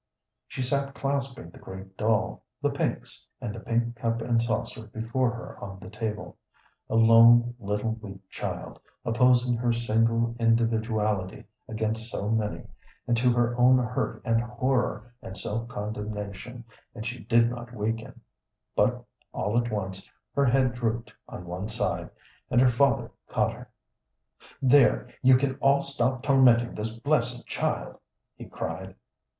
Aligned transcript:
She 0.47 0.63
sat 0.63 0.95
clasping 0.95 1.51
the 1.51 1.59
great 1.59 1.95
doll, 1.95 2.41
the 2.59 2.71
pinks, 2.71 3.27
and 3.39 3.53
the 3.53 3.59
pink 3.59 3.97
cup 3.97 4.19
and 4.19 4.41
saucer 4.41 4.85
before 4.87 5.29
her 5.29 5.59
on 5.63 5.77
the 5.77 5.91
table 5.91 6.37
a 6.89 6.95
lone 6.95 7.53
little 7.59 7.91
weak 8.01 8.27
child, 8.27 8.79
opposing 9.05 9.57
her 9.57 9.71
single 9.71 10.35
individuality 10.39 11.43
against 11.67 12.09
so 12.09 12.31
many, 12.31 12.63
and 13.05 13.15
to 13.17 13.31
her 13.33 13.55
own 13.59 13.77
hurt 13.77 14.23
and 14.25 14.41
horror 14.41 15.13
and 15.21 15.37
self 15.37 15.67
condemnation, 15.67 16.63
and 16.95 17.05
she 17.05 17.23
did 17.25 17.51
not 17.51 17.71
weaken; 17.75 18.21
but 18.75 19.05
all 19.31 19.55
at 19.55 19.71
once 19.71 20.09
her 20.33 20.45
head 20.47 20.73
drooped 20.73 21.13
on 21.29 21.45
one 21.45 21.69
side, 21.69 22.09
and 22.49 22.59
her 22.59 22.71
father 22.71 23.11
caught 23.27 23.53
her. 23.53 23.69
"There! 24.63 25.09
you 25.21 25.37
can 25.37 25.57
all 25.57 25.83
stop 25.83 26.23
tormentin' 26.23 26.73
this 26.73 26.95
blessed 26.95 27.45
child!" 27.45 27.99
he 28.35 28.45
cried. 28.45 28.95